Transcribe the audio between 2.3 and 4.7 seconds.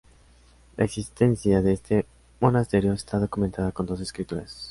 monasterio está documentada con dos escrituras.